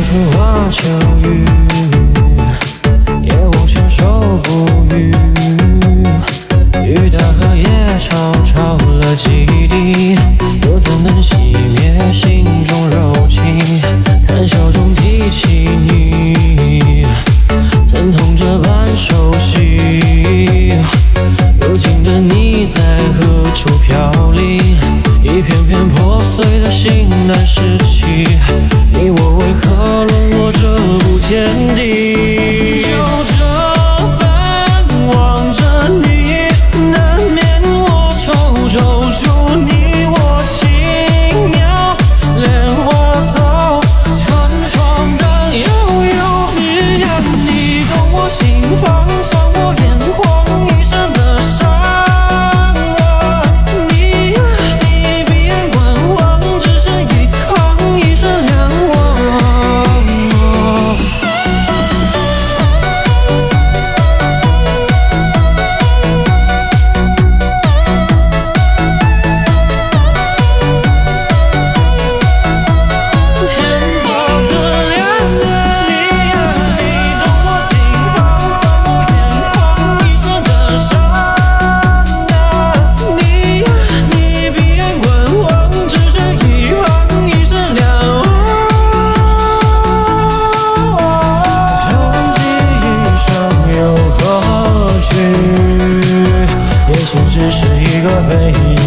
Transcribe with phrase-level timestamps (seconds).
[0.00, 0.82] 小春花秋
[1.22, 1.79] 雨。
[97.40, 98.79] 只是一个背影。